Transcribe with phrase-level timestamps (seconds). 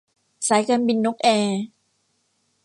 [0.47, 1.61] สายการบินนกแอร์